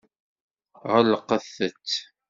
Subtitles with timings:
[0.91, 1.91] Ɣelqet-t.